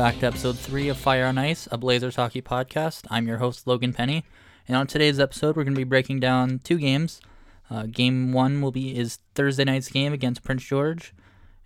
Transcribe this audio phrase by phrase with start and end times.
[0.00, 3.04] back to episode 3 of Fire on Ice, a Blazers hockey podcast.
[3.10, 4.24] I'm your host, Logan Penny,
[4.66, 7.20] and on today's episode, we're going to be breaking down two games.
[7.68, 11.12] Uh, game one will be is Thursday night's game against Prince George,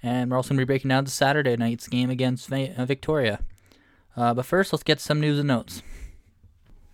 [0.02, 3.38] and we're also going to be breaking down the Saturday night's game against uh, Victoria.
[4.16, 5.80] Uh, but first, let's get some news and notes.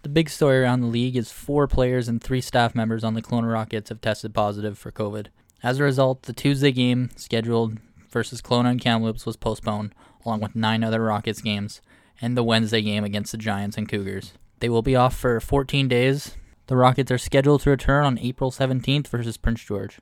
[0.03, 3.23] The big story around the league is four players and three staff members on the
[3.23, 5.29] Kelowna Rockets have tested positive for COVID.
[5.63, 7.79] As a result, the Tuesday game scheduled
[8.11, 11.81] versus Kelowna and Kamloops was postponed, along with nine other Rockets games,
[12.21, 14.33] and the Wednesday game against the Giants and Cougars.
[14.61, 16.37] They will be off for 14 days.
[16.67, 19.99] The Rockets are scheduled to return on April 17th versus Prince George.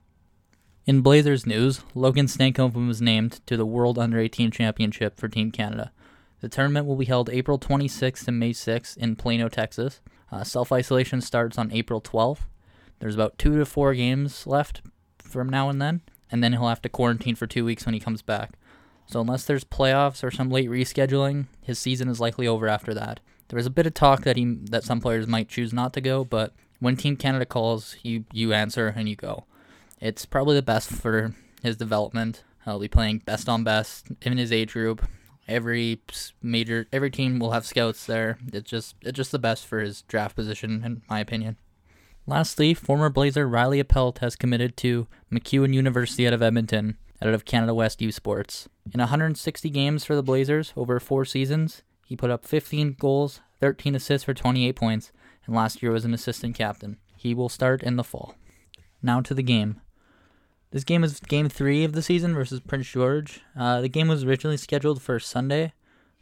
[0.85, 5.51] In Blazers news, Logan Stankoven was named to the World Under 18 Championship for Team
[5.51, 5.91] Canada.
[6.41, 10.01] The tournament will be held April 26th to May 6th in Plano, Texas.
[10.31, 12.41] Uh, Self isolation starts on April 12th.
[12.99, 14.81] There's about two to four games left
[15.19, 16.01] from now and then,
[16.31, 18.53] and then he'll have to quarantine for two weeks when he comes back.
[19.09, 23.19] So unless there's playoffs or some late rescheduling, his season is likely over after that.
[23.47, 26.01] There was a bit of talk that he that some players might choose not to
[26.01, 29.45] go, but when Team Canada calls, you you answer and you go.
[29.99, 32.43] It's probably the best for his development.
[32.65, 35.03] He'll be playing best on best in his age group.
[35.47, 36.01] Every
[36.43, 38.37] major, every team will have scouts there.
[38.53, 41.57] It's just it's just the best for his draft position, in my opinion.
[42.27, 47.45] Lastly, former Blazer Riley Appelt has committed to MacEwan University out of Edmonton, out of
[47.45, 48.69] Canada West U Sports.
[48.93, 53.95] In 160 games for the Blazers over four seasons, he put up 15 goals, 13
[53.95, 55.11] assists for 28 points,
[55.45, 56.97] and last year was an assistant captain.
[57.17, 58.35] He will start in the fall.
[59.01, 59.81] Now to the game.
[60.71, 63.41] This game is game three of the season versus Prince George.
[63.57, 65.73] Uh, the game was originally scheduled for Sunday,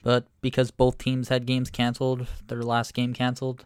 [0.03, 3.66] but because both teams had games canceled, their last game canceled,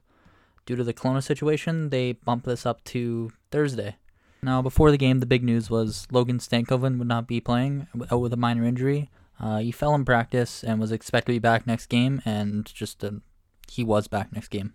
[0.65, 3.97] due to the Kelowna situation, they bumped this up to Thursday.
[4.43, 8.21] Now, before the game, the big news was Logan Stankoven would not be playing out
[8.21, 9.09] with a minor injury.
[9.39, 13.03] Uh, he fell in practice and was expected to be back next game, and just
[13.03, 13.11] uh,
[13.69, 14.73] he was back next game.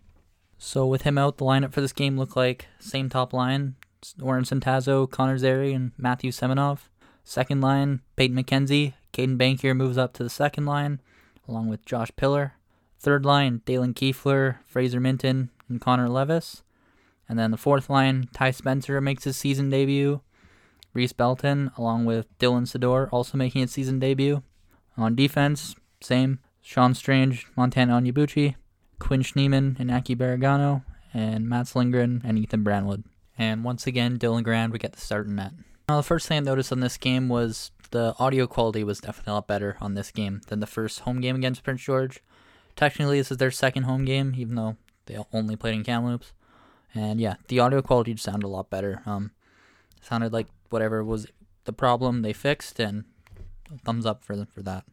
[0.59, 3.75] So with him out, the lineup for this game looked like same top line:
[4.22, 6.88] Orrin Centazzo, Connor Zary, and Matthew Seminoff.
[7.25, 8.94] Second line: Peyton McKenzie.
[9.12, 11.00] Caedan Bankier moves up to the second line,
[11.48, 12.54] along with Josh Pillar.
[13.00, 16.62] Third line: Dalen Kuefler, Fraser Minten, and Connor Levis.
[17.28, 20.20] And then the fourth line, Ty Spencer makes his season debut.
[20.92, 24.42] Reese Belton, along with Dylan Sydor, also making his season debut.
[24.97, 26.38] On defense, same.
[26.62, 28.56] Sean Strange, Montana Onyebuchi,
[28.98, 30.82] Quinn Schmiemann, and Aki Baragano,
[31.15, 33.04] and Matt Lindgren and Ethan Brandwood.
[33.38, 35.53] And once again, Dylan Garand would get the start in net.
[35.88, 39.31] Now, the first thing I noticed on this game was the audio quality was definitely
[39.31, 42.20] a lot better on this game than the first home game against Prince George.
[42.75, 44.76] Technically, this is their second home game, even though
[45.06, 46.32] they only played in Kamloops.
[46.94, 49.02] And yeah, the audio quality just sounded a lot better.
[49.06, 49.32] Um,
[50.00, 51.26] sounded like whatever was
[51.64, 53.04] the problem they fixed, and
[53.84, 54.84] thumbs up for for that.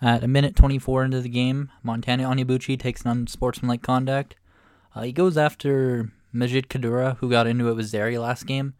[0.00, 4.36] At a minute 24 into the game, Montana Onyebuchi takes an unsportsmanlike conduct.
[4.94, 8.74] Uh, he goes after Majid Kadura, who got into it with Zary last game.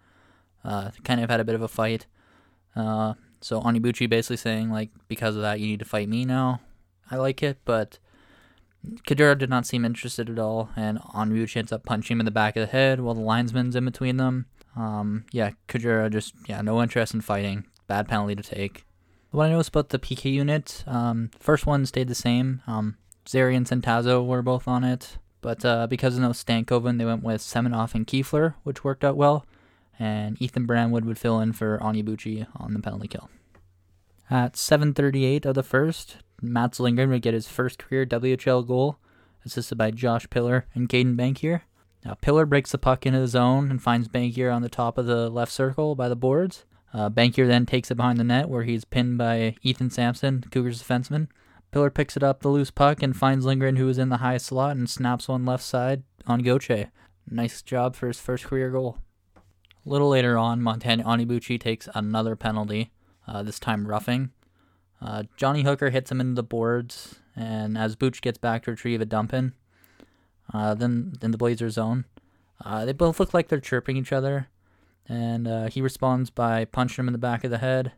[0.62, 2.06] Uh, kind of had a bit of a fight.
[2.74, 6.60] Uh, so Onyebuchi basically saying, like, because of that, you need to fight me now.
[7.10, 7.98] I like it, but
[9.06, 12.30] Kadura did not seem interested at all, and Onyebuchi ends up punching him in the
[12.30, 14.46] back of the head while the linesman's in between them.
[14.76, 17.64] Um, yeah, Kadura just, yeah, no interest in fighting.
[17.86, 18.84] Bad penalty to take.
[19.30, 22.62] What I noticed about the PK unit, um, first one stayed the same.
[22.66, 22.96] Um,
[23.28, 27.22] Zary and Centazzo were both on it, but uh, because of no Stankoven, they went
[27.22, 29.44] with Seminoff and Kuefler, which worked out well,
[29.98, 33.30] and Ethan Brandwood would fill in for Onyebuchi on the penalty kill.
[34.30, 38.98] At 7:38 of the first, Mats Lindgren would get his first career WHL goal,
[39.44, 41.62] assisted by Josh Pillar and Caden Bankier.
[42.04, 45.06] Now Pillar breaks the puck into the zone and finds Bankier on the top of
[45.06, 46.64] the left circle by the boards.
[46.92, 50.82] Uh, Bankier then takes it behind the net where he's pinned by Ethan Sampson, Cougars
[50.82, 51.28] defenseman.
[51.72, 54.38] Pillar picks it up the loose puck and finds Lindgren, who is in the high
[54.38, 56.90] slot, and snaps one left side on Gauthier.
[57.28, 58.98] Nice job for his first career goal.
[59.36, 62.92] A little later on, Montana Onyebuchi takes another penalty,
[63.26, 64.30] uh, this time roughing.
[65.00, 69.00] Uh, Johnny Hooker hits him into the boards, and as Booch gets back to retrieve
[69.00, 69.52] a dump in,
[70.52, 72.04] uh, then in the Blazer zone,
[72.64, 74.48] uh, they both look like they're chirping each other
[75.08, 77.92] and uh, he responds by punching him in the back of the head.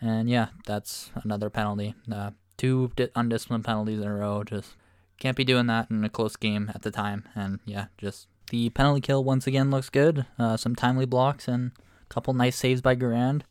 [0.00, 1.94] And yeah, that's another penalty.
[2.10, 4.44] Uh, two di- undisciplined penalties in a row.
[4.44, 4.76] Just
[5.18, 7.28] can't be doing that in a close game at the time.
[7.34, 10.26] And yeah, just the penalty kill once again looks good.
[10.38, 11.72] Uh, some timely blocks and
[12.02, 13.42] a couple nice saves by Garand.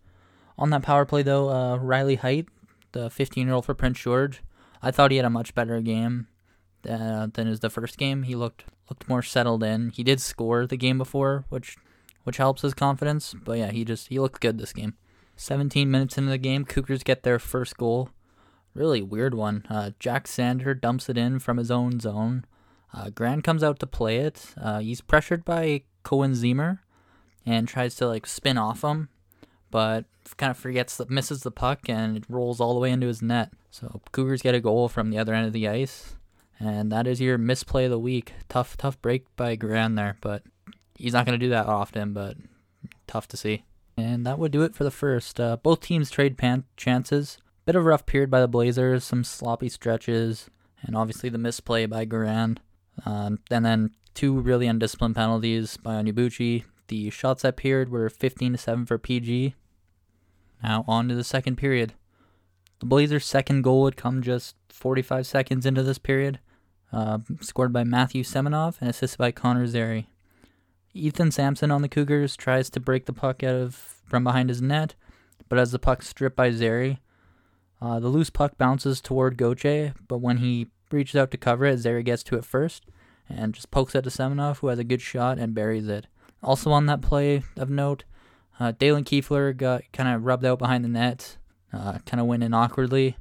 [0.57, 2.47] On that power play though, Riley Height,
[2.97, 4.41] the 15-year-old for Prince George,
[4.81, 6.27] I thought he had a much better game
[6.87, 8.23] uh, than his the first game.
[8.23, 9.89] He looked looked more settled in.
[9.89, 11.77] He did score the game before, which
[12.23, 13.33] which helps his confidence.
[13.33, 14.95] But yeah, he just he looked good this game.
[15.35, 18.09] 17 minutes into the game, Cougars get their first goal.
[18.73, 19.65] really weird one.
[19.69, 22.45] Uh, Jack Sander dumps it in from his own zone.
[22.91, 24.55] Uh, Garand comes out to play it.
[24.59, 26.79] Uh, he's pressured by Koehn Ziemmer
[27.45, 29.09] and tries to like spin off him,
[29.71, 30.05] but
[30.37, 33.21] kind of forgets that misses the puck and it rolls all the way into his
[33.21, 33.51] net.
[33.71, 36.15] So Cougars get a goal from the other end of the ice,
[36.59, 38.33] and that is your misplay of the week.
[38.49, 40.43] Tough, tough break by Garand there, but
[40.95, 42.13] he's not going to do that often.
[42.13, 42.37] But
[43.07, 43.63] tough to see.
[43.95, 45.39] And that would do it for the first.
[45.39, 47.39] Uh, both teams trade pan- chances.
[47.65, 50.49] Bit of a rough period by the Blazers, some sloppy stretches,
[50.83, 52.59] and obviously the misplay by Garand.
[53.05, 56.63] Um, and then two really undisciplined penalties by Onyebuchi.
[56.87, 59.55] The shots that period were 15 to 7 for PG.
[60.63, 61.93] Now on to the second period.
[62.79, 66.39] The Blazers' second goal would come just 45 seconds into this period,
[66.93, 70.09] uh, scored by Matthew Seminoff and assisted by Connor Zary.
[70.93, 74.61] Ethan Sampson on the Cougars tries to break the puck out of from behind his
[74.61, 74.95] net,
[75.49, 76.99] but as the puck stripped by Zary,
[77.81, 81.77] uh, the loose puck bounces toward Gauthier, but when he reaches out to cover it,
[81.79, 82.85] Zary gets to it first
[83.29, 86.07] and just pokes it to Seminoff, who has a good shot and buries it.
[86.47, 88.05] Also on that play of note,
[88.57, 91.35] uh, Dalen Kuefler got kind of rubbed out behind the net,
[91.73, 93.17] uh, kind of went in awkwardly.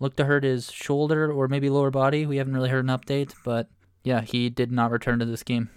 [0.00, 2.24] Looked to hurt his shoulder or maybe lower body.
[2.24, 3.68] We haven't really heard an update, but
[4.02, 5.68] yeah, he did not return to this game.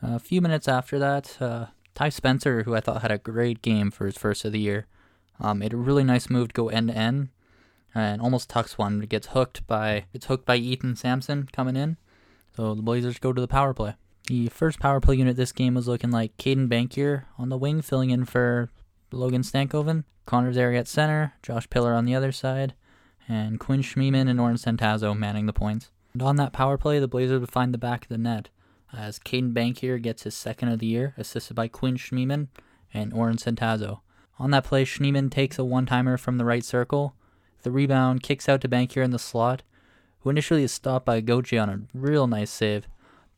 [0.00, 3.90] A few minutes after that, uh, Ty Spencer, who I thought had a great game
[3.90, 4.86] for his first of the year,
[5.38, 7.28] um, made a really nice move to go end to end,
[7.94, 9.00] and almost tucks one.
[9.00, 11.98] Gets hooked by it's hooked by Ethan Sampson coming in,
[12.56, 13.96] so the Blazers go to the power play.
[14.28, 17.80] The first power play unit this game was looking like Caedan Bankier on the wing,
[17.80, 18.68] filling in for
[19.10, 22.74] Logan Stankoven, Connor Zary at center, Josh Pillar on the other side,
[23.26, 25.90] and Quinn Schmiemann and Orrin Centazzo manning the points.
[26.12, 28.50] And on that power play, the Blazers would find the back of the net
[28.92, 32.48] as Caedan Bankier gets his second of the year, assisted by Quinn Schmiemann
[32.92, 34.00] and Orrin Centazzo.
[34.38, 37.14] On that play, Schmiemann takes a one-timer from the right circle.
[37.62, 39.62] The rebound kicks out to Bankier in the slot,
[40.20, 42.86] who initially is stopped by Gauthier on a real nice save,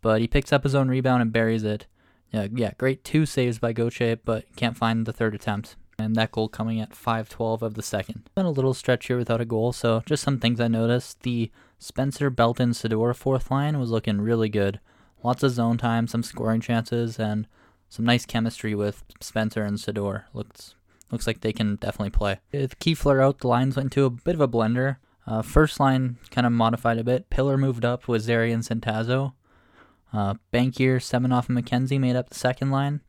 [0.01, 1.87] but he picks up his own rebound and buries it.
[2.33, 5.77] Yeah, yeah, great two saves by Gauthier, but can't find the third attempt.
[5.99, 8.31] And that goal coming at 5:12 of the second.
[8.35, 11.21] Been a little stretch here without a goal, so just some things I noticed.
[11.23, 14.81] The Spencer Belton Sydor fourth line was looking really good.
[15.23, 17.47] Lots of zone time, some scoring chances, and
[17.91, 20.25] some nice chemistry with Spencer and Sydor.
[20.33, 20.75] Looks
[21.11, 22.39] looks like they can definitely play.
[22.53, 24.97] With Kuefler out, the lines went to a bit of a blender.
[25.27, 27.29] Uh, first line kind of modified a bit.
[27.31, 29.33] Pillar moved up with Zary and Centazzo.
[30.13, 33.01] Uh, Bankier, Seminoff, and McKenzie made up the second line.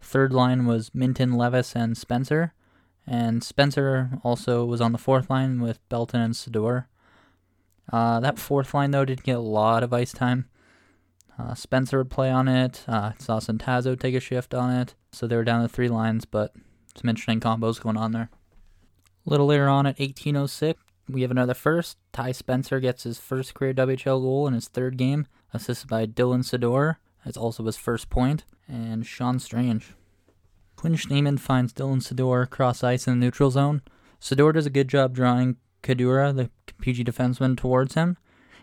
[0.00, 2.52] Third line was Minten, Levis, and Spencer.
[3.06, 6.86] And Spencer also was on the fourth line with Belton and Sydor.
[7.92, 10.48] Uh, that fourth line, though, didn't get a lot of ice time.
[11.38, 12.84] Uh, Spencer would play on it.
[12.86, 14.94] Uh, saw Centazzo take a shift on it.
[15.12, 16.54] So they were down to three lines, but
[16.96, 18.30] some interesting combos going on there.
[19.26, 21.96] A little later on at 1806, we have another first.
[22.12, 26.44] Ty Spencer gets his first career WHL goal in his third game, assisted by Dylan
[26.44, 26.96] Sydor.
[27.24, 29.94] That's also his first point, and Sean Strange.
[30.76, 33.82] Quinn Schmiemann finds Dylan Sydor cross ice in the neutral zone.
[34.20, 36.50] Sydor does a good job drawing Kadura, the
[36.80, 38.16] PG defenseman, towards him.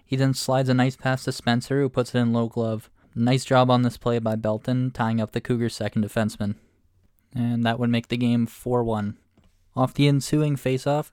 [0.06, 2.90] He then slides a nice pass to Spencer, who puts it in low glove.
[3.14, 6.56] Nice job on this play by Belton, tying up the Cougars' second defenseman.
[7.36, 9.18] And that would make the game 4 1.
[9.76, 11.12] Off the ensuing faceoff,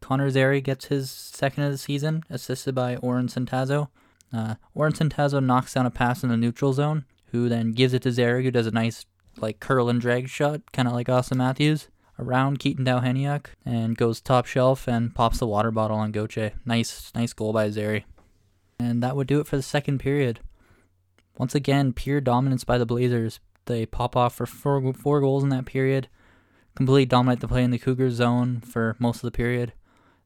[0.00, 3.88] Connor Zary gets his second of the season, assisted by Orrin Centazzo.
[4.32, 8.02] Uh, Orrin Centazzo knocks down a pass in the neutral zone, who then gives it
[8.02, 9.06] to Zary, who does a nice
[9.38, 14.20] like curl and drag shot, kind of like Auston Matthews, around Keaton Dowheniak, and goes
[14.20, 16.52] top shelf and pops the water bottle on Gauthier.
[16.64, 18.06] Nice, nice goal by Zary.
[18.78, 20.40] And that would do it for the second period.
[21.38, 23.40] Once again, pure dominance by the Blazers.
[23.66, 26.08] They pop off for four, four goals in that period,
[26.74, 29.72] completely dominate the play in the Cougars zone for most of the period.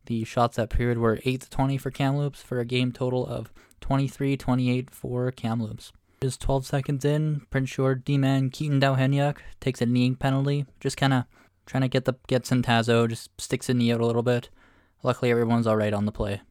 [0.07, 3.53] The shots that period were 8 to 20 for Kamloops for a game total of
[3.81, 5.93] 23 28 for Kamloops.
[6.23, 11.15] Just 12 seconds in, Prince George D-man Keaton Dowheniak takes a kneeing penalty, just kind
[11.15, 11.25] of
[11.65, 14.51] trying to get the get Centazzo, just sticks a knee out a little bit.
[15.03, 16.43] Luckily, everyone's all right on the play.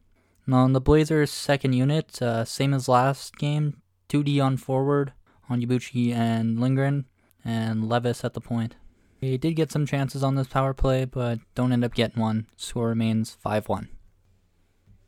[0.46, 5.12] Now, on the Blazers' second unit, uh, same as last game, 2D on forward,
[5.48, 7.04] Onyebuchi and Lindgren,
[7.44, 8.74] and Levis at the point.
[9.20, 12.46] They did get some chances on this power play, but don't end up getting one.
[12.56, 13.88] Score remains 5 1.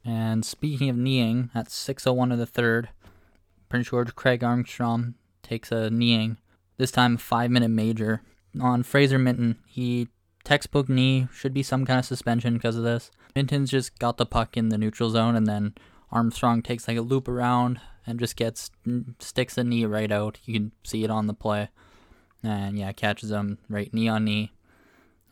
[0.04, 2.88] And speaking of kneeing, at 6.01 of the third,
[3.68, 6.38] Prince George Craig Armstrong takes a kneeing,
[6.76, 8.22] this time a five minute major.
[8.60, 10.08] On Fraser Minten, he
[10.44, 13.10] textbook knee, should be some kind of suspension because of this.
[13.34, 15.74] Minten's just got the puck in the neutral zone, and then
[16.10, 18.70] Armstrong takes like a loop around and just gets
[19.20, 20.38] sticks the knee right out.
[20.44, 21.70] You can see it on the play,
[22.42, 24.52] and yeah, catches him right knee on knee,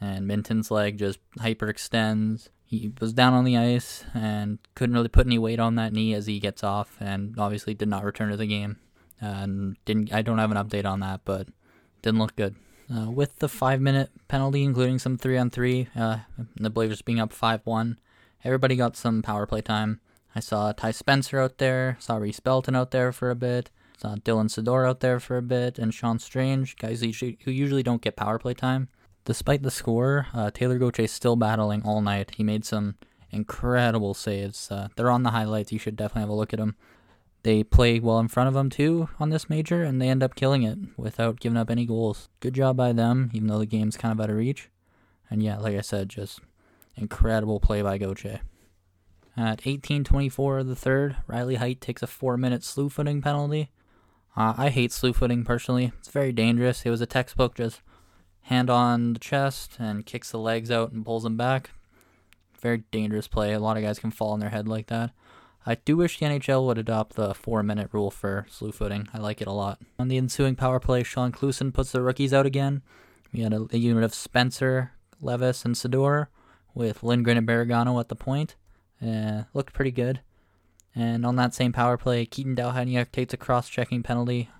[0.00, 2.48] and Minten's leg just hyperextends.
[2.70, 6.14] He was down on the ice and couldn't really put any weight on that knee
[6.14, 8.76] as he gets off, and obviously did not return to the game.
[9.20, 11.48] And didn't I don't have an update on that, but
[12.00, 12.54] didn't look good.
[12.88, 16.18] Uh, with the five minute penalty, including some three on three, uh,
[16.54, 17.98] the Blazers being up 5 1,
[18.44, 20.00] everybody got some power play time.
[20.36, 24.14] I saw Ty Spencer out there, saw Reese Belton out there for a bit, saw
[24.14, 28.14] Dylan Sador out there for a bit, and Sean Strange, guys who usually don't get
[28.14, 28.88] power play time.
[29.24, 32.32] Despite the score, uh, Taylor is still battling all night.
[32.36, 32.96] He made some
[33.30, 34.70] incredible saves.
[34.70, 35.72] Uh, they're on the highlights.
[35.72, 36.76] You should definitely have a look at them.
[37.42, 40.34] They play well in front of them too on this major, and they end up
[40.34, 42.28] killing it without giving up any goals.
[42.40, 44.68] Good job by them, even though the game's kind of out of reach.
[45.30, 46.40] And yeah, like I said, just
[46.96, 48.40] incredible play by Gauthier.
[49.36, 53.70] At 18:24 of the third, Riley Heidt takes a four-minute slew footing penalty.
[54.36, 55.92] Uh, I hate slew footing personally.
[55.98, 56.84] It's very dangerous.
[56.84, 57.80] It was a textbook just
[58.42, 61.70] hand on the chest and kicks the legs out and pulls them back.
[62.60, 63.52] Very dangerous play.
[63.52, 65.12] A lot of guys can fall on their head like that.
[65.66, 69.08] I do wish the NHL would adopt the four minute rule for slew footing.
[69.12, 69.80] I like it a lot.
[69.98, 72.82] On the ensuing power play, Shaun Clouston puts the rookies out again.
[73.32, 76.28] We had a, a unit of Spencer, Levis, and Sydor
[76.74, 78.56] with Lindgren and Baragano at the point.
[79.04, 80.20] Uh, looked pretty good.
[80.94, 84.50] And on that same power play, Keaton Dowhaniak takes a cross checking penalty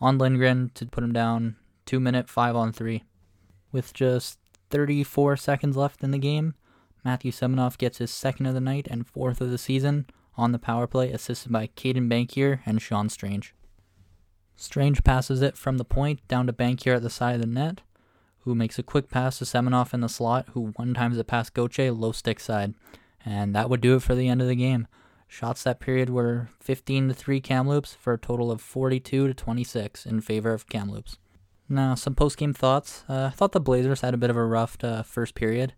[0.00, 1.56] on Lindgren to put him down
[1.88, 3.02] two minute five on three.
[3.72, 6.54] With just 34 seconds left in the game,
[7.02, 10.04] Matthew Seminoff gets his second of the night and fourth of the season
[10.36, 13.54] on the power play, assisted by Caedan Bankier and Sean Strange.
[14.54, 17.80] Strange passes it from the point down to Bankier at the side of the net,
[18.40, 21.54] who makes a quick pass to Seminoff in the slot, who one times it past
[21.54, 22.74] Gauthier low stick side.
[23.24, 24.88] And that would do it for the end of the game.
[25.26, 30.04] Shots that period were 15 to 3 Kamloops for a total of 42 to 26
[30.04, 31.16] in favor of Kamloops.
[31.68, 33.04] Now, some post game thoughts.
[33.08, 35.74] Uh, I thought the Blazers had a bit of a rough uh, first period,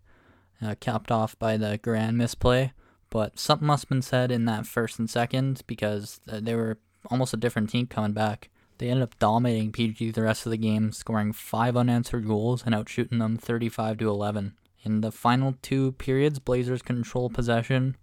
[0.61, 2.73] uh, capped off by the Garand misplay.
[3.09, 6.79] But something must have been said in that first and second because uh, they were
[7.09, 8.49] almost a different team coming back.
[8.77, 12.73] They ended up dominating PG the rest of the game, scoring five unanswered goals and
[12.73, 14.53] outshooting them 35 to 11.
[14.83, 17.97] In the final two periods, Blazers controlled possession,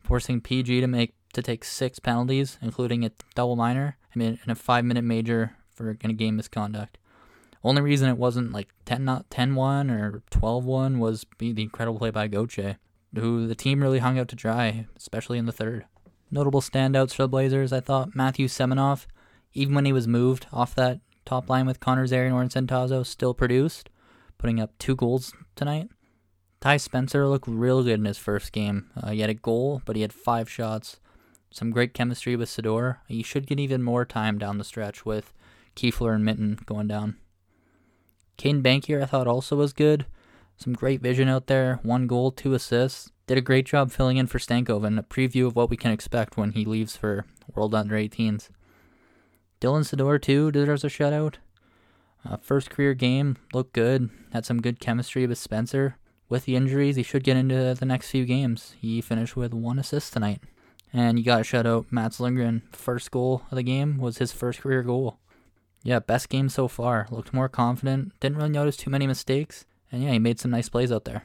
[0.00, 4.50] forcing PG to make to take six penalties, including a double minor, I mean, and
[4.50, 6.96] a five-minute major for a game misconduct.
[7.64, 12.28] Only reason it wasn't like 10 not 10-1 or 12-1 was the incredible play by
[12.28, 12.78] Gauthier,
[13.14, 15.86] who the team really hung out to dry, especially in the third.
[16.30, 19.06] Notable standouts for the Blazers, I thought Matthew Seminoff,
[19.52, 23.34] even when he was moved off that top line with Connor Zary and Oren still
[23.34, 23.90] produced,
[24.38, 25.88] putting up two goals tonight.
[26.60, 28.90] Ty Spencer looked real good in his first game.
[29.00, 30.98] Uh, he had a goal, but he had five shots.
[31.50, 32.98] Some great chemistry with Sydor.
[33.08, 35.32] He should get even more time down the stretch with
[35.74, 37.16] Kuefler and Minten going down.
[38.38, 40.06] Caedan Bankier, I thought, also was good.
[40.56, 41.80] Some great vision out there.
[41.82, 43.10] One goal, two assists.
[43.26, 44.98] Did a great job filling in for Stankoven.
[44.98, 48.50] A preview of what we can expect when he leaves for World Under 18s.
[49.60, 51.36] Dylan Sydor, too, deserves a shutout.
[52.24, 54.10] Uh, first career game, looked good.
[54.32, 55.96] Had some good chemistry with Spencer.
[56.28, 58.74] With the injuries, he should get into the next few games.
[58.80, 60.40] He finished with one assist tonight.
[60.92, 62.62] And you got to shout out Mats Lindgren.
[62.72, 65.18] First goal of the game was his first career goal.
[65.86, 67.06] Yeah, best game so far.
[67.12, 68.12] Looked more confident.
[68.18, 69.66] Didn't really notice too many mistakes.
[69.92, 71.22] And yeah, he made some nice plays out there.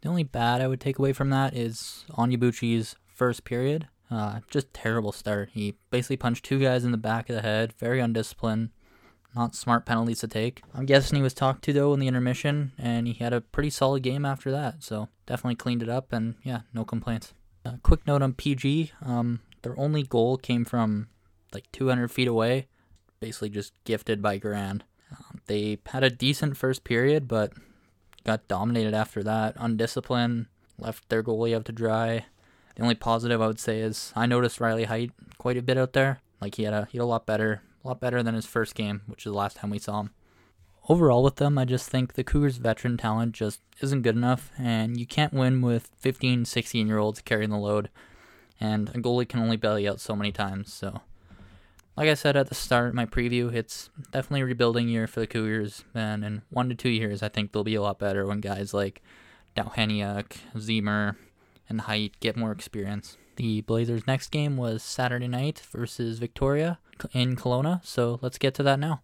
[0.00, 3.86] The only bad I would take away from that is Onyebuchi's first period.
[4.10, 5.50] Uh, just terrible start.
[5.52, 8.70] He basically punched two guys in the back of the head, very undisciplined,
[9.36, 10.62] not smart penalties to take.
[10.74, 13.70] I'm guessing he was talked to though in the intermission, and he had a pretty
[13.70, 14.82] solid game after that.
[14.82, 17.34] So definitely cleaned it up, and yeah, no complaints.
[17.64, 21.06] Uh, quick note on PG: um, their only goal came from
[21.52, 22.66] like 200 feet away,
[23.20, 24.82] basically just gifted by Garand.
[25.10, 27.52] Um, they had a decent first period, but
[28.24, 29.54] got dominated after that.
[29.56, 30.46] Undisciplined,
[30.78, 32.26] left their goalie out to dry.
[32.74, 35.92] The only positive I would say is I noticed Riley Heidt quite a bit out
[35.92, 36.20] there.
[36.40, 38.74] Like he had a he had a lot better, a lot better than his first
[38.74, 40.10] game, which is the last time we saw him.
[40.88, 45.00] Overall with them, I just think the Cougars' veteran talent just isn't good enough, and
[45.00, 47.88] you can't win with 15, 16 year olds carrying the load.
[48.60, 51.00] And a goalie can only you out so many times, so
[51.96, 55.84] like I said at the start, my preview, it's definitely rebuilding year for the Cougars,
[55.94, 58.74] and in one to two years, I think they'll be a lot better when guys
[58.74, 59.02] like
[59.56, 61.16] Dowhaniak, Ziemmer,
[61.68, 63.16] and Heidt get more experience.
[63.36, 66.78] The Blazers' next game was Saturday night versus Victoria
[67.12, 69.02] in Kelowna, so let's get to that now.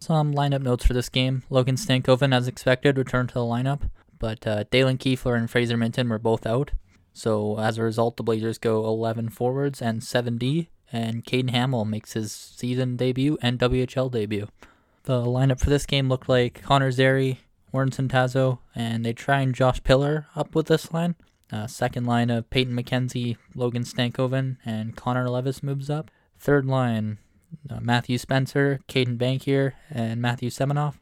[0.00, 1.42] Some lineup notes for this game.
[1.48, 6.08] Logan Stankoven, as expected, returned to the lineup, but uh, Dalen Kuefler and Fraser Minten
[6.08, 6.72] were both out.
[7.12, 12.12] So as a result, the Blazers go 11 forwards and 7D, and Caden Hamill makes
[12.12, 14.48] his season debut and WHL debut.
[15.04, 17.40] The lineup for this game looked like Connor Zary,
[17.72, 21.16] Orrin Centazzo, and they try and Josh Pillar up with this line.
[21.50, 26.10] Uh, second line of Peyton McKenzie, Logan Stankoven, and Connor Levis moves up.
[26.38, 27.18] Third line,
[27.68, 30.94] uh, Matthew Spencer, Caedan Bankier, and Matthew Seminoff.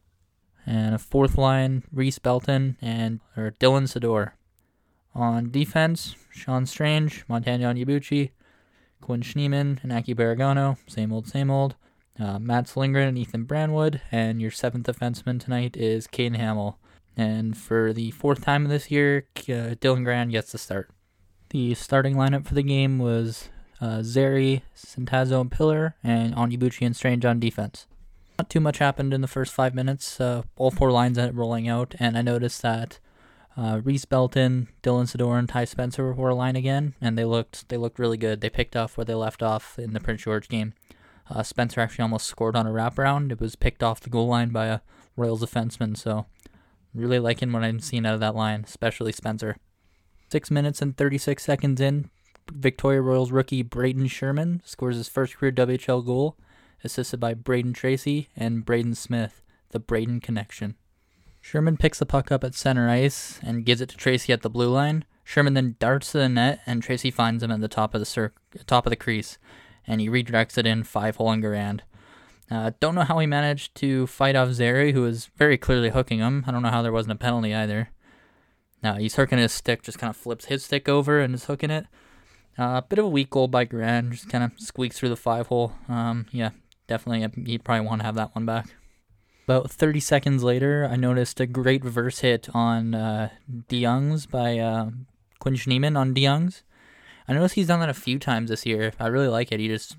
[0.66, 4.32] And a fourth line, Reese Belton and or Dylan Sydor.
[5.14, 8.30] On defense, Sean Strange, Montana Onyebuchi,
[9.00, 10.76] Quinn Schmiemann, and Aki Baragano.
[10.88, 11.74] Same old, same old.
[12.18, 16.78] Uh, Matt Lindgren and Ethan Brandwood, And your seventh defenseman tonight is Caden Hamill.
[17.16, 20.90] And for the fourth time this year, uh, Dylan Garand gets the start.
[21.50, 23.48] The starting lineup for the game was
[23.80, 27.86] uh, Zary, Centazzo, and Pillar, and Onyebuchi and Strange on defense.
[28.38, 30.20] Not too much happened in the first five minutes.
[30.20, 33.00] Uh, all four lines ended rolling out, and I noticed that
[33.56, 37.76] uh, Reese Belton, Dylan Sydor, and Ty Spencer were aligned again, and they looked they
[37.76, 38.40] looked really good.
[38.40, 40.72] They picked off where they left off in the Prince George game.
[41.28, 43.30] Uh, Spencer actually almost scored on a wraparound.
[43.32, 44.80] It was picked off the goal line by a
[45.16, 46.26] Royals defenseman, so
[46.94, 49.56] really liking what I'm seeing out of that line, especially Spencer.
[50.30, 52.10] Six minutes and 36 seconds in,
[52.52, 56.36] Victoria Royals rookie Braden Sherman scores his first career WHL goal,
[56.82, 60.76] assisted by Brayden Tracey and Braden Smith, the Braden connection.
[61.40, 64.50] Sherman picks the puck up at center ice and gives it to Tracey at the
[64.50, 65.04] blue line.
[65.24, 68.06] Sherman then darts to the net, and Tracey finds him at the top of the
[68.06, 68.32] cir-
[68.66, 69.38] top of the crease,
[69.86, 71.80] and he redirects it in five hole and Garand.
[72.50, 76.18] Uh, don't know how he managed to fight off Zary, who was very clearly hooking
[76.18, 76.44] him.
[76.46, 77.90] I don't know how there wasn't a penalty either.
[78.82, 81.70] Now he's hooking his stick, just kind of flips his stick over and is hooking
[81.70, 81.86] it.
[82.58, 85.16] A uh, bit of a weak goal by Garand, just kind of squeaks through the
[85.16, 85.74] five hole.
[85.88, 86.50] Um, yeah,
[86.88, 88.74] definitely, he'd probably want to have that one back.
[89.44, 93.30] About 30 seconds later, I noticed a great reverse hit on uh,
[93.68, 94.90] DeYoung's by uh,
[95.40, 96.62] Quinn Schmiemann on DeYoung's.
[97.26, 98.92] I noticed he's done that a few times this year.
[98.98, 99.60] I really like it.
[99.60, 99.96] He just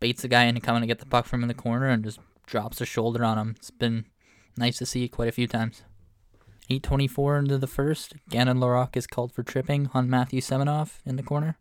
[0.00, 2.20] baits the guy into coming to get the puck from in the corner and just
[2.46, 3.54] drops a shoulder on him.
[3.56, 4.06] It's been
[4.56, 5.82] nice to see quite a few times.
[6.70, 11.22] 8.24 into the first, Gannon Larocque is called for tripping on Matthew Seminoff in the
[11.22, 11.58] corner.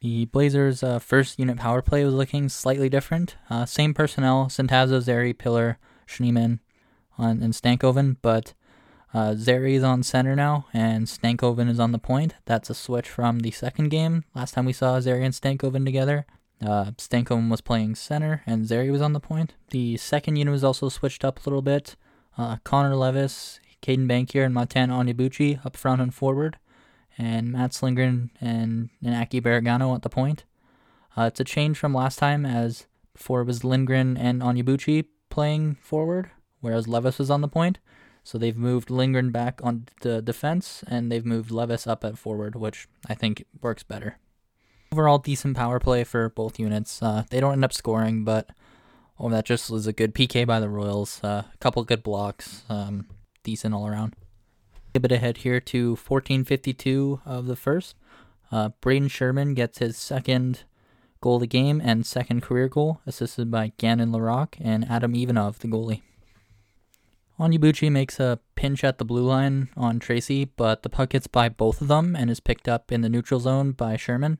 [0.00, 3.36] The Blazers' uh, first unit power play was looking slightly different.
[3.50, 5.78] Uh, same personnel, Centazzo, Zary, Pillar,
[6.10, 6.58] Schmiemann
[7.18, 8.54] on and Stankoven, but
[9.12, 12.34] uh, Zary is on center now, and Stankoven is on the point.
[12.44, 14.24] That's a switch from the second game.
[14.34, 16.26] Last time we saw Zary and Stankoven together,
[16.64, 19.54] uh, Stankoven was playing center, and Zary was on the point.
[19.70, 21.96] The second unit was also switched up a little bit.
[22.38, 26.58] Uh, Connor Levis, Caedan Bankier, and Montana Onyebuchi up front and forward,
[27.18, 30.44] and Matt Slingren and, and Aki at the point.
[31.16, 35.06] Uh, it's a change from last time, as before it was Lindgren and Onyebuchi
[35.40, 37.78] playing forward, whereas Levis was on the point.
[38.22, 42.54] So they've moved Lindgren back on the defense, and they've moved Levis up at forward,
[42.56, 44.18] which I think works better.
[44.92, 47.02] Overall, decent power play for both units.
[47.02, 48.50] Uh, they don't end up scoring, but
[49.18, 51.24] oh, that just was a good PK by the Royals.
[51.24, 53.06] Uh, a couple good blocks, um,
[53.42, 54.14] decent all around.
[54.94, 57.96] A bit ahead here to 14:52 of the first.
[58.52, 60.64] Uh, Braden Sherman gets his second
[61.20, 65.58] goal of the game and second career goal, assisted by Gannon Larocque and Adam Ivanov,
[65.58, 66.02] the goalie.
[67.38, 71.48] Onyebuchi makes a pinch at the blue line on Tracey, but the puck hits by
[71.48, 74.38] both of them and is picked up in the neutral zone by Sherman,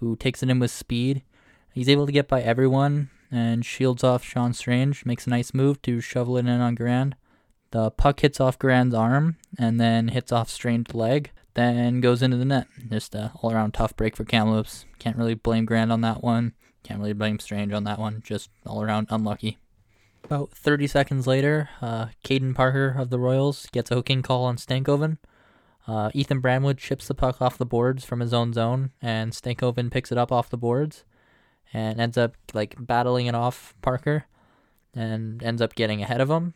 [0.00, 1.22] who takes it in with speed.
[1.72, 5.80] He's able to get by everyone and shields off Sean Strange, makes a nice move
[5.82, 7.14] to shovel it in on Garand.
[7.70, 12.36] The puck hits off Garand's arm and then hits off Strange's leg, then goes into
[12.36, 12.66] the net.
[12.90, 14.84] Just a all around tough break for Kamloops.
[14.98, 16.52] Can't really blame Garand on that one.
[16.82, 18.22] Can't really blame Strange on that one.
[18.24, 19.58] Just all around unlucky.
[20.24, 24.56] About 30 seconds later, uh, Caden Parker of the Royals gets a hooking call on
[24.56, 25.18] Stankoven.
[25.86, 29.90] Uh, Ethan Brandwood chips the puck off the boards from his own zone, and Stankoven
[29.90, 31.04] picks it up off the boards
[31.74, 34.24] and ends up like battling it off Parker
[34.94, 36.54] and ends up getting ahead of him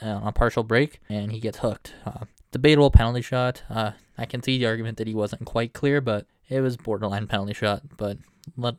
[0.00, 1.94] on a partial break, and he gets hooked.
[2.04, 3.64] Uh, debatable penalty shot.
[3.68, 7.26] Uh, I can see the argument that he wasn't quite clear, but it was borderline
[7.26, 7.82] penalty shot.
[7.96, 8.18] But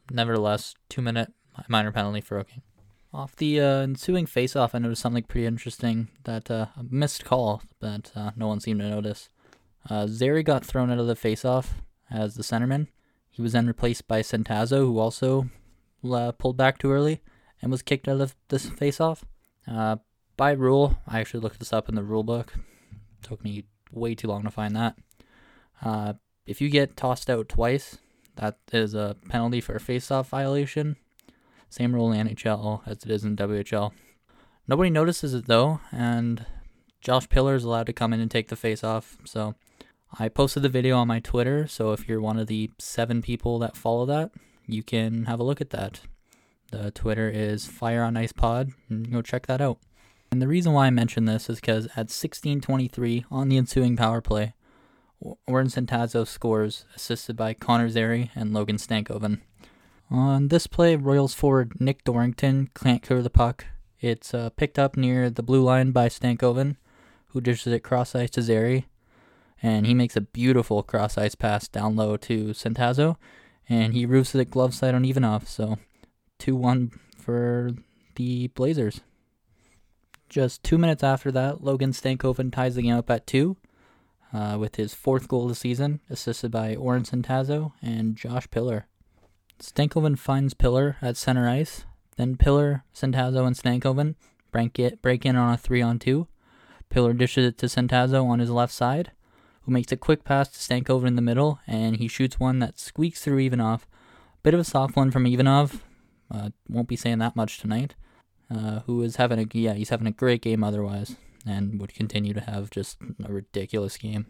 [0.10, 1.34] nevertheless, two minute
[1.68, 2.62] minor penalty for hooking.
[3.14, 7.64] Off the uh, ensuing face-off, I noticed something pretty interesting that uh, a missed call
[7.82, 9.28] that uh, no one seemed to notice.
[9.90, 12.88] Uh, Zary got thrown out of the face-off as the centerman.
[13.30, 15.50] He was then replaced by Centazzo, who also
[16.38, 17.22] pulled back too early
[17.62, 19.26] and was kicked out of this face-off.
[19.68, 19.98] Uh,
[20.38, 22.54] by rule, I actually looked this up in the rule book.
[23.26, 24.98] Took me way too long to find that.
[25.82, 26.14] Uh,
[26.46, 27.98] if you get tossed out twice,
[28.36, 30.96] that is a penalty for a face-off violation.
[31.70, 33.92] Same rule in NHL as it is in WHL.
[34.68, 36.46] Nobody notices it though, and
[37.02, 39.18] Josh Pillar is allowed to come in and take the face-off.
[39.26, 39.56] So
[40.20, 41.66] I posted the video on my Twitter.
[41.66, 44.32] So if you're one of the seven people that follow that,
[44.68, 46.02] you can have a look at that.
[46.72, 49.80] The Twitter is Fire on Ice Pod, and go check that out.
[50.36, 54.20] And the reason why I mention this is because at 16:23 on the ensuing power
[54.20, 54.54] play,
[55.48, 59.40] Orrin Centazzo scores, assisted by Connor Zary and Logan Stankoven.
[60.12, 63.68] On this play, Royals forward Nick Dorrington can't clear the puck.
[64.02, 66.76] It's uh, picked up near the blue line by Stankoven,
[67.28, 68.88] who dishes it cross ice to Zary,
[69.64, 73.16] and he makes a beautiful cross ice pass down low to Centazzo,
[73.70, 75.48] and he roofs it glove side on Ivanov.
[75.48, 75.78] So,
[76.40, 77.72] 2 1 for
[78.16, 79.00] the Blazers.
[80.30, 83.58] Just two minutes after that, Logan Stankoven ties the game up at two
[84.34, 88.88] uh, with his fourth goal of the season, assisted by Orrin Centazzo and Josh Pillar.
[89.60, 91.86] Stankoven finds Pillar at center ice.
[92.18, 94.16] Then Pillar, Centazzo, and Stankoven
[94.52, 96.28] break, it, break in on a 3 on 2.
[96.90, 99.12] Pillar dishes it to Centazzo on his left side,
[99.64, 102.80] who makes a quick pass to Stankoven in the middle, and he shoots one that
[102.80, 103.88] squeaks through Ivanov.
[104.44, 105.84] Bit of a soft one from Ivanov.
[106.32, 107.96] Uh, won't be saying that much tonight.
[108.50, 111.16] Uh, who is having a yeah he's having a great game otherwise,
[111.48, 114.28] and would continue to have just a ridiculous game.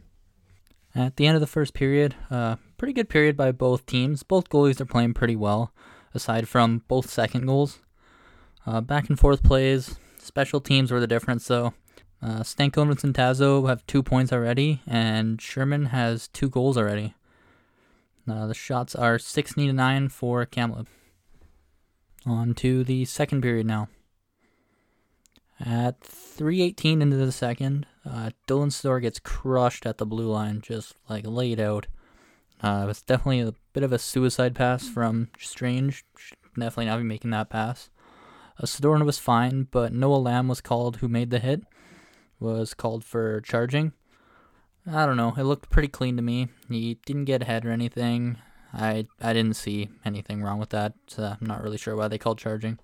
[0.94, 4.24] At the end of the first period, uh, pretty good period by both teams.
[4.24, 5.74] Both goalies are playing pretty well,
[6.14, 7.80] aside from both second goals.
[8.66, 11.74] Uh, back and forth plays, special teams were the difference though.
[12.22, 17.14] Uh, Stankoven and Tazo have two points already, and Sherman has two goals already.
[18.28, 20.90] Uh, the shots are 16 to 9 for Kamloops.
[22.26, 23.88] On to the second period now.
[25.60, 30.96] At 3:18 into the second, uh, Dylan Store gets crushed at the blue line, just
[31.10, 31.88] like laid out.
[32.62, 36.04] Uh, it was definitely a bit of a suicide pass from Strange.
[36.18, 37.90] Should definitely not be making that pass.
[38.60, 41.64] Uh, Sidorna was fine, but Noah Lamb was called, who made the hit,
[42.40, 43.94] was called for charging.
[44.88, 45.34] I don't know.
[45.38, 46.50] It looked pretty clean to me.
[46.70, 48.38] He didn't get ahead or anything.
[48.74, 50.94] I I didn't see anything wrong with that.
[51.08, 52.78] So I'm not really sure why they called charging.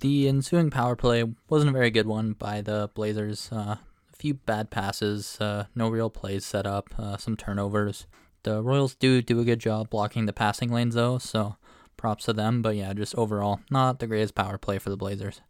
[0.00, 3.48] The ensuing power play wasn't a very good one by the Blazers.
[3.50, 3.76] Uh,
[4.12, 8.06] a few bad passes, uh, no real plays set up, uh, some turnovers.
[8.42, 11.56] The Royals do do a good job blocking the passing lanes though, so
[11.96, 12.62] props to them.
[12.62, 15.40] But yeah, just overall, not the greatest power play for the Blazers.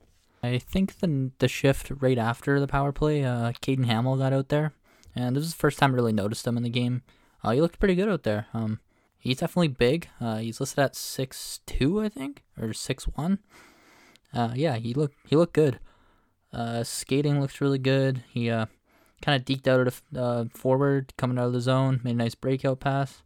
[0.43, 4.49] I think the the shift right after the power play, uh, Caden Hamill got out
[4.49, 4.73] there,
[5.15, 7.03] and this is the first time I really noticed him in the game.
[7.43, 8.47] Uh, he looked pretty good out there.
[8.55, 8.81] Um,
[9.19, 10.09] he's definitely big.
[10.21, 13.41] Uh, he's listed at six two, I think, or six one.
[14.33, 15.79] Uh, yeah, he looked he looked good.
[16.53, 18.23] Uh, skating looks really good.
[18.33, 18.67] He uh,
[19.23, 22.35] kind of deked out of uh, forward, coming out of the zone, made a nice
[22.35, 23.23] breakout pass.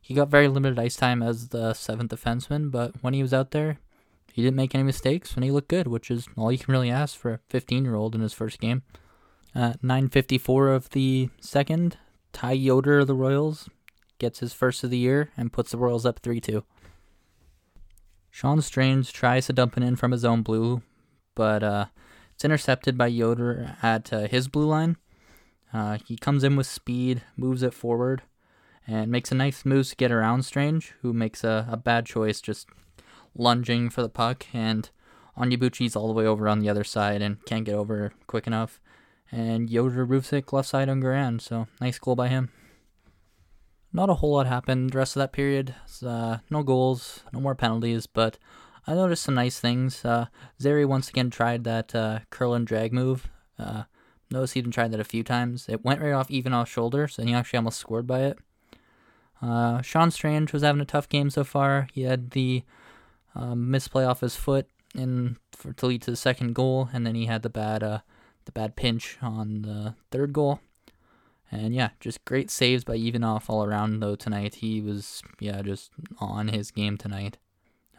[0.00, 3.52] He got very limited ice time as the seventh defenseman, but when he was out
[3.52, 3.78] there,
[4.32, 6.90] he didn't make any mistakes and he looked good, which is all you can really
[6.90, 8.82] ask for a 15 year old in his first game.
[9.54, 11.98] At 9:54 of the second,
[12.32, 13.68] Ty Yoder of the Royals
[14.18, 16.64] gets his first of the year and puts the Royals up 3-2.
[18.32, 20.80] Sean Strange tries to dump it in from his own blue,
[21.34, 21.86] but uh,
[22.34, 24.96] it's intercepted by Yoder at uh, his blue line.
[25.70, 28.22] Uh, he comes in with speed, moves it forward,
[28.86, 32.40] and makes a nice move to get around Strange, who makes a, a bad choice
[32.40, 32.68] just
[33.36, 34.46] lunging for the puck.
[34.54, 34.88] And
[35.36, 38.80] Onyebuchi's all the way over on the other side and can't get over quick enough.
[39.30, 42.50] And Yoder roofs it left side on Garand, so nice goal by him
[43.92, 45.74] not a whole lot happened the rest of that period.
[46.04, 48.38] Uh, no goals, no more penalties, but
[48.86, 50.04] I noticed some nice things.
[50.04, 50.26] Uh,
[50.60, 53.28] Zary once again tried that uh, curl and drag move.
[53.58, 53.84] Uh,
[54.30, 55.68] noticed he even tried that a few times.
[55.68, 58.38] It went right off even off shoulders, and he actually almost scored by it.
[59.40, 61.88] Uh, Sean Strange was having a tough game so far.
[61.92, 62.62] He had the
[63.34, 67.14] um, misplay off his foot in for, to lead to the second goal, and then
[67.14, 67.98] he had the bad uh,
[68.44, 70.60] the bad pinch on the third goal.
[71.52, 74.56] And yeah, just great saves by Ivanov all around though tonight.
[74.56, 77.36] He was yeah just on his game tonight.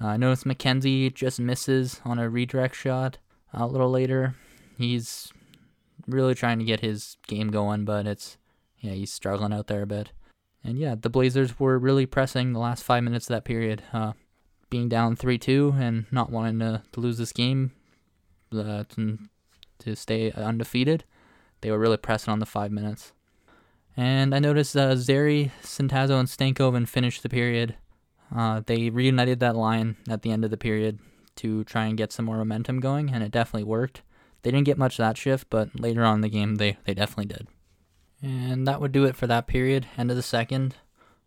[0.01, 3.19] Uh, I noticed McKenzie just misses on a redirect shot
[3.53, 4.35] a little later.
[4.77, 5.31] He's
[6.07, 8.37] really trying to get his game going, but it's
[8.79, 10.11] yeah he's struggling out there a bit.
[10.63, 14.13] And yeah, the Blazers were really pressing the last five minutes of that period, uh,
[14.69, 17.73] being down three two and not wanting to, to lose this game,
[18.51, 19.19] uh, to,
[19.79, 21.03] to stay undefeated.
[21.61, 23.11] They were really pressing on the five minutes.
[23.95, 27.75] And I noticed uh, Zary, Centazzo, and Stankoven finished the period.
[28.35, 30.99] Uh, they reunited that line at the end of the period
[31.35, 34.01] to try and get some more momentum going, and it definitely worked.
[34.41, 37.33] They didn't get much that shift, but later on in the game, they, they definitely
[37.33, 37.47] did.
[38.21, 40.75] And that would do it for that period, end of the second.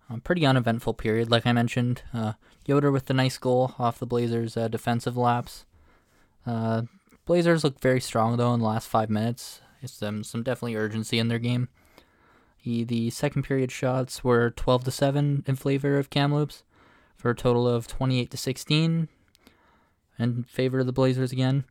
[0.09, 2.03] A pretty uneventful period, like I mentioned.
[2.13, 2.35] Uh,
[2.67, 5.67] Yoder with the nice goal off the Blazers' uh, defensive lapse.
[6.47, 6.83] Uh,
[7.25, 9.61] Blazers look very strong, though, in the last five minutes.
[9.83, 11.69] It's some, some definitely urgency in their game.
[12.67, 16.65] He, the second period shots were 12 to 7 in favor of Kamloops
[17.17, 19.09] for a total of 28 to 16
[20.19, 21.63] in favor of the Blazers again.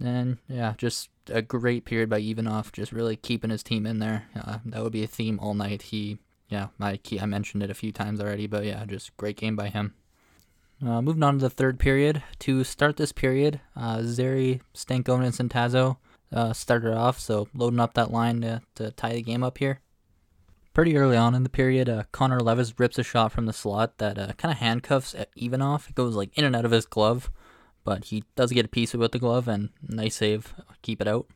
[0.00, 4.24] And yeah, just a great period by Ivanov, just really keeping his team in there.
[4.34, 5.82] Uh, that would be a theme all night.
[5.82, 6.16] He,
[6.48, 9.68] yeah, I, I mentioned it a few times already, but yeah, just great game by
[9.68, 9.92] him.
[10.82, 12.22] Uh, moving on to the third period.
[12.38, 15.98] To start this period, uh, Zary, Stankoven, and Centazzo
[16.32, 19.80] uh, started off, so loading up that line to, to tie the game up here.
[20.74, 23.98] Pretty early on in the period, uh, Connor Levis rips a shot from the slot
[23.98, 25.88] that uh, kind of handcuffs Ivanov.
[25.90, 27.30] It goes like in and out of his glove,
[27.84, 31.26] but he does get a piece with the glove, and nice save, keep it out.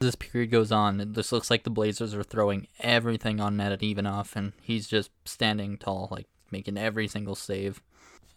[0.00, 3.72] As this period goes on, this looks like the Blazers are throwing everything on net
[3.72, 7.82] at Ivanov, and he's just standing tall, like making every single save.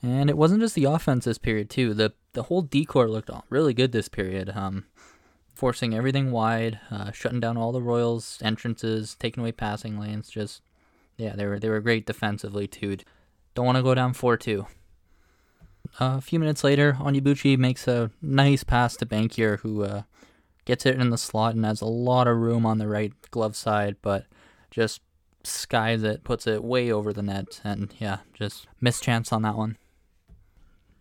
[0.02, 1.94] And it wasn't just the offense this period too.
[1.94, 4.52] The the whole D corps looked really good this period.
[4.54, 4.88] Um,
[5.64, 10.30] forcing everything wide, uh, shutting down all the Royals' entrances, taking away passing lanes.
[10.30, 10.62] Just
[11.16, 12.98] yeah, they were they were great defensively too.
[13.56, 14.68] Don't want to go down four two.
[16.02, 20.02] Uh, a few minutes later, Onyebuchi makes a nice pass to Bankier, who uh,
[20.66, 23.56] gets it in the slot and has a lot of room on the right glove
[23.56, 24.26] side, but
[24.70, 25.00] just
[25.46, 29.56] skies it, puts it way over the net, and yeah, just missed chance on that
[29.56, 29.78] one.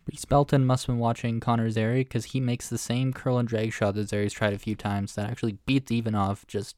[0.05, 3.47] Reese Belton must have been watching Connor Zary because he makes the same curl and
[3.47, 6.75] drag shot that Zary's tried a few times that actually beats Ivanov just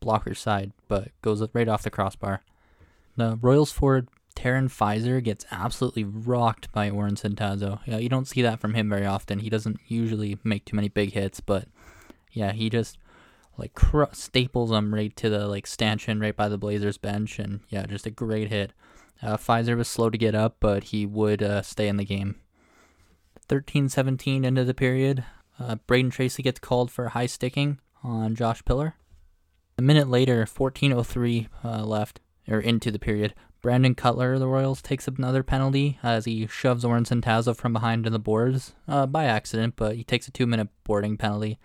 [0.00, 2.42] blocker side, but goes right off the crossbar.
[3.16, 7.80] The Royals forward Taryn Fizer gets absolutely rocked by Orrin Centazzo.
[7.86, 9.40] Yeah, you don't see that from him very often.
[9.40, 11.68] He doesn't usually make too many big hits, but
[12.32, 12.98] yeah, he just
[13.58, 17.60] like cr- staples him right to the like stanchion right by the Blazers bench, and
[17.68, 18.72] yeah, just a great hit.
[19.22, 22.36] Uh, Fizer was slow to get up, but he would uh, stay in the game.
[23.52, 25.24] 13-17 into the period,
[25.60, 28.94] uh, Brayden Tracey gets called for high sticking on Josh Pillar.
[29.76, 33.34] A minute later, 14:03 uh, left or into the period.
[33.60, 38.06] Brandon Cutler of the Royals takes another penalty as he shoves Orrin Centazzo from behind
[38.06, 41.58] in the boards uh, by accident, but he takes a two-minute boarding penalty.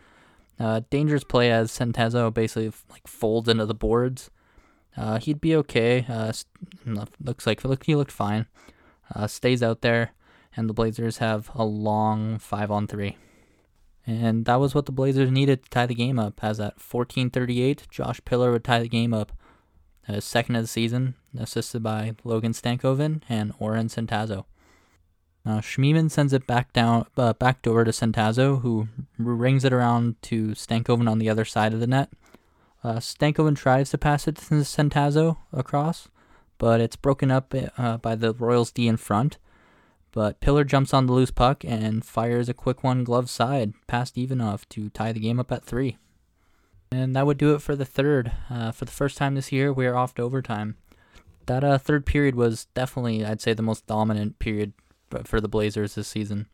[0.60, 4.30] Uh, dangerous play as Centazzo basically like folds into the boards.
[4.98, 6.06] Uh, he'd be okay.
[6.10, 6.34] Uh,
[7.24, 8.46] looks like he looked fine.
[9.16, 10.12] Uh, stays out there
[10.58, 13.16] and the Blazers have a long five on three.
[14.06, 16.44] And that was what the Blazers needed to tie the game up.
[16.44, 19.32] As at 14:38, Josh Pillar would tie the game up,
[20.08, 24.46] his second of the season, assisted by Logan Stankoven and Orrin Centazzo.
[25.46, 30.22] Now Schmiemann sends it back down, uh, back door to Centazzo, who rings it around
[30.24, 32.10] to Stankoven on the other side of the net.
[32.84, 36.10] Uh, Stankoven tries to pass it to Centazzo across,
[36.58, 39.38] but it's broken up uh, by the Royals D in front.
[40.18, 44.18] But Pillar jumps on the loose puck and fires a quick one glove side past
[44.18, 46.00] Ivanov to tie the game up at three.
[46.92, 48.32] And that would do it for the third.
[48.50, 50.76] Uh, for the first time this year, we are off to overtime.
[51.46, 54.74] That uh, third period was definitely, I'd say, the most dominant period
[55.24, 56.48] for the Blazers this season.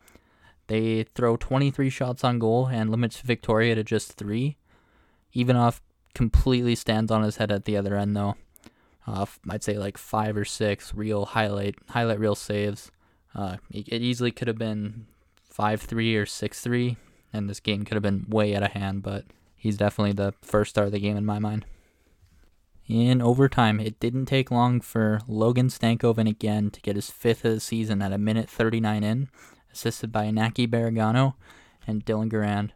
[0.67, 4.57] They throw 23 shots on goal and limits Victoria to just three.
[5.33, 5.81] Ivanov
[6.13, 8.35] completely stands on his head at the other end, though.
[9.07, 12.91] Uh, I'd say like five or six real highlight highlight reel saves.
[13.35, 15.07] Uh, it, easily could have been
[15.49, 16.97] 5 3 or 6 3,
[17.31, 20.71] and this game could have been way out of hand, but he's definitely the first
[20.71, 21.65] star of the game in my mind.
[22.87, 27.53] In overtime, it didn't take long for Logan Stankoven again to get his fifth of
[27.53, 29.29] the season at a minute 39 in,
[29.71, 31.35] assisted by Naki Baragano
[31.87, 32.71] and Dylan Garand.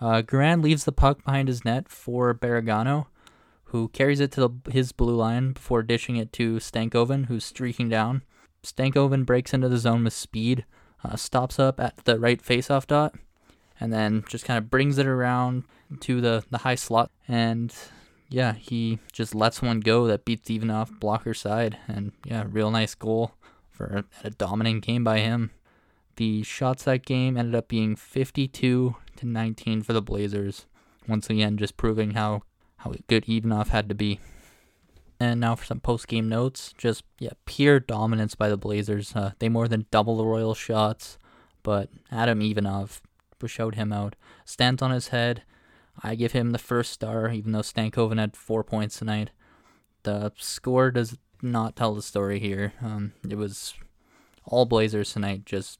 [0.00, 3.06] Uh, Garand leaves the puck behind his net for Baragano,
[3.64, 7.88] who carries it to the, his blue line before dishing it to Stankoven, who's streaking
[7.88, 8.22] down.
[8.62, 10.64] Stankoven breaks into the zone with speed,
[11.02, 13.14] uh, stops up at the right faceoff dot,
[13.78, 15.64] and then just kind of brings it around
[16.00, 17.10] to the, the high slot.
[17.26, 17.74] And
[18.28, 21.78] yeah, he just lets one go that beats Ivanov blocker side.
[21.88, 23.32] And yeah, real nice goal
[23.70, 25.50] for a dominant game by him.
[26.16, 30.66] The shots that game ended up being 52 to 19 for the Blazers.
[31.08, 32.42] Once again, just proving how,
[32.76, 34.20] how good Ivanov had to be.
[35.20, 36.72] And now for some post game notes.
[36.76, 39.14] Just yeah, pure dominance by the Blazers.
[39.14, 41.18] Uh, they more than double the Royal shots,
[41.62, 43.02] but Adam Ivanov
[43.46, 44.16] showed him out.
[44.44, 45.42] Stands on his head.
[46.02, 49.30] I give him the first star, even though Stankoven had four points tonight.
[50.02, 52.72] The score does not tell the story here.
[52.82, 53.74] Um, it was
[54.44, 55.44] all Blazers tonight.
[55.44, 55.78] Just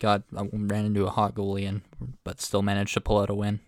[0.00, 1.82] got uh, ran into a hot goalie and
[2.24, 3.60] but still managed to pull out a win.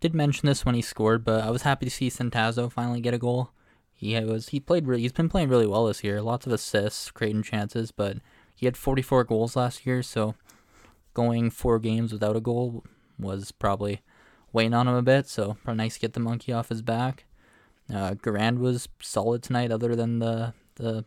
[0.00, 3.14] Did mention this when he scored, but I was happy to see Centazzo finally get
[3.14, 3.50] a goal.
[3.98, 6.22] He was he played really, he's been playing really well this year.
[6.22, 8.18] Lots of assists, creating chances, but
[8.54, 10.36] he had 44 goals last year, so
[11.14, 12.84] going four games without a goal
[13.18, 14.00] was probably
[14.52, 15.28] weighing on him a bit.
[15.28, 17.24] So probably nice to get the monkey off his back.
[17.92, 21.04] Uh, was solid tonight, other than the the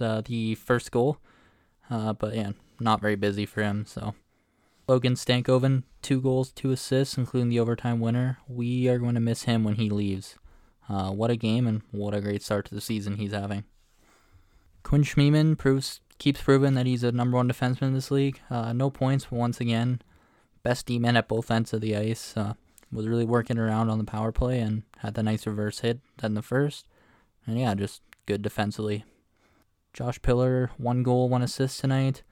[0.00, 1.18] uh, the first goal,
[1.88, 3.86] uh, but yeah, not very busy for him.
[3.86, 4.16] So
[4.88, 8.38] Logan Stankoven, two goals, two assists, including the overtime winner.
[8.48, 10.36] We are going to miss him when he leaves.
[10.92, 13.64] Uh, what a game and what a great start to the season he's having.
[14.82, 18.40] Quinn Schmiemann proves keeps proving that he's a number one defenseman in this league.
[18.50, 20.02] Uh, no points, but once again,
[20.62, 22.36] best D-man at both ends of the ice.
[22.36, 22.54] Uh,
[22.92, 26.34] was really working around on the power play and had the nice reverse hit than
[26.34, 26.86] the first.
[27.46, 29.04] And yeah, just good defensively.
[29.94, 32.22] Josh Pillar, one goal, one assist tonight.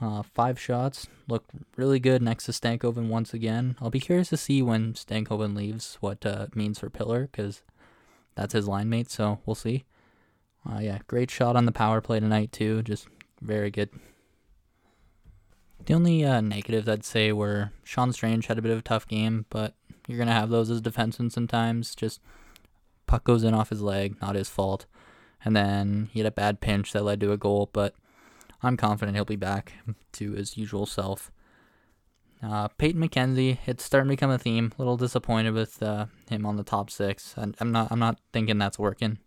[0.00, 1.08] Uh, five shots.
[1.26, 3.76] Looked really good next to Stankoven once again.
[3.80, 7.62] I'll be curious to see when Stankoven leaves what uh, means for Pillar because
[8.38, 9.84] that's his line mate, so we'll see.
[10.68, 12.82] Uh, yeah, great shot on the power play tonight, too.
[12.82, 13.08] Just
[13.40, 13.90] very good.
[15.86, 19.08] The only uh, negatives I'd say were Sean Strange had a bit of a tough
[19.08, 19.74] game, but
[20.06, 21.94] you're going to have those as defensemen sometimes.
[21.94, 22.20] Just
[23.06, 24.86] puck goes in off his leg, not his fault.
[25.44, 27.94] And then he had a bad pinch that led to a goal, but
[28.62, 29.72] I'm confident he'll be back
[30.12, 31.30] to his usual self.
[32.42, 34.72] Uh, Peyton McKenzie, it's starting to become a theme.
[34.76, 37.34] A little disappointed with uh, him on the top six.
[37.36, 37.88] I, I'm not.
[37.90, 39.18] I'm not thinking that's working.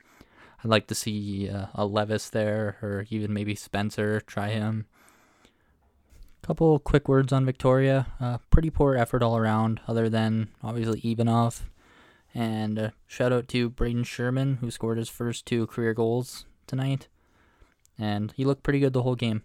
[0.63, 4.21] I'd like to see uh, a Levis there, or even maybe Spencer.
[4.21, 4.85] Try him.
[6.41, 8.07] Couple quick words on Victoria.
[8.19, 11.69] Uh, pretty poor effort all around, other than obviously Ivanov.
[12.33, 17.09] And uh, shout out to Braden Sherman, who scored his first two career goals tonight
[18.01, 19.43] and he looked pretty good the whole game.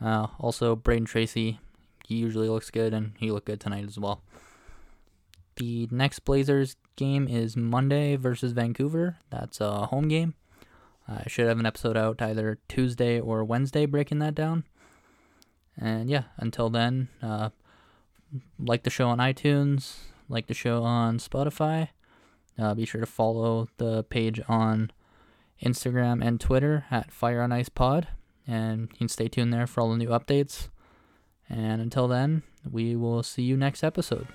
[0.00, 1.60] Uh, also, Brayden Tracey,
[2.10, 4.24] he usually looks good, and he looked good tonight as well.
[5.54, 9.18] The next Blazers game is Monday versus Vancouver.
[9.30, 10.34] That's a home game.
[11.06, 14.64] I should have an episode out either Tuesday or Wednesday breaking that down.
[15.80, 17.50] And yeah, until then, uh,
[18.58, 21.90] like the show on iTunes, like the show on Spotify.
[22.58, 24.90] Uh, be sure to follow the page on
[25.62, 28.08] Instagram and Twitter at Fire on Ice Pod.
[28.48, 30.70] And you can stay tuned there for all the new updates.
[31.50, 34.26] And until then, we will see you next episode.